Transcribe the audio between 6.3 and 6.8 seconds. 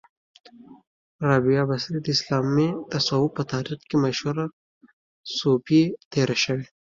شوی